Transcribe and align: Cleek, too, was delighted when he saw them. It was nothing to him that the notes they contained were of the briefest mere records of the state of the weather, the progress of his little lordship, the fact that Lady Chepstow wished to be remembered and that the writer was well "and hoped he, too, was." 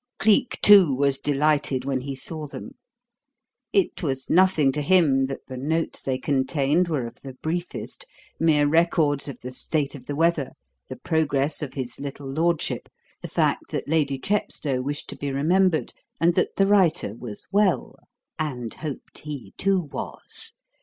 Cleek, 0.17 0.57
too, 0.63 0.91
was 0.95 1.19
delighted 1.19 1.85
when 1.85 2.01
he 2.01 2.15
saw 2.15 2.47
them. 2.47 2.71
It 3.71 4.01
was 4.01 4.31
nothing 4.31 4.71
to 4.71 4.81
him 4.81 5.27
that 5.27 5.45
the 5.47 5.59
notes 5.59 6.01
they 6.01 6.17
contained 6.17 6.87
were 6.87 7.05
of 7.05 7.17
the 7.21 7.33
briefest 7.35 8.07
mere 8.39 8.65
records 8.67 9.27
of 9.27 9.39
the 9.41 9.51
state 9.51 9.93
of 9.93 10.07
the 10.07 10.15
weather, 10.15 10.53
the 10.87 10.95
progress 10.95 11.61
of 11.61 11.75
his 11.75 11.99
little 11.99 12.25
lordship, 12.27 12.89
the 13.21 13.27
fact 13.27 13.69
that 13.69 13.87
Lady 13.87 14.17
Chepstow 14.17 14.81
wished 14.81 15.07
to 15.09 15.15
be 15.15 15.31
remembered 15.31 15.93
and 16.19 16.33
that 16.33 16.55
the 16.55 16.65
writer 16.65 17.13
was 17.15 17.45
well 17.51 17.95
"and 18.39 18.73
hoped 18.73 19.19
he, 19.19 19.53
too, 19.59 19.81
was." 19.81 20.53